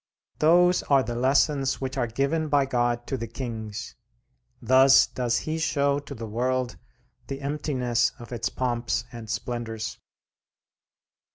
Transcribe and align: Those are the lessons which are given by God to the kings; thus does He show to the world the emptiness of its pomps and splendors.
Those 0.39 0.81
are 0.81 1.03
the 1.03 1.13
lessons 1.15 1.79
which 1.79 1.95
are 1.95 2.07
given 2.07 2.47
by 2.47 2.65
God 2.65 3.05
to 3.05 3.17
the 3.17 3.27
kings; 3.27 3.93
thus 4.59 5.05
does 5.05 5.37
He 5.37 5.59
show 5.59 5.99
to 5.99 6.15
the 6.15 6.25
world 6.25 6.75
the 7.27 7.39
emptiness 7.39 8.11
of 8.17 8.31
its 8.31 8.49
pomps 8.49 9.03
and 9.11 9.29
splendors. 9.29 9.99